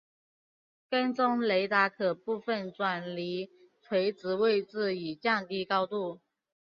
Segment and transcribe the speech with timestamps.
[0.89, 3.51] 跟踪雷达可部分转离
[3.83, 6.19] 垂直位置以降低高度。